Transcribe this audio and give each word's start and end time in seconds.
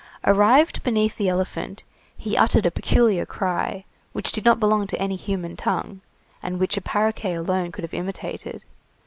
Arrived 0.23 0.81
beneath 0.81 1.15
the 1.17 1.29
elephant, 1.29 1.83
he 2.17 2.35
uttered 2.35 2.65
a 2.65 2.71
peculiar 2.71 3.23
cry, 3.23 3.85
which 4.13 4.31
did 4.31 4.43
not 4.43 4.59
belong 4.59 4.87
to 4.87 4.99
any 4.99 5.15
human 5.15 5.55
tongue, 5.55 6.01
and 6.41 6.59
which 6.59 6.75
a 6.75 6.81
paroquet 6.81 7.35
alone 7.35 7.71
could 7.71 7.83
have 7.83 7.93
imitated. 7.93 8.63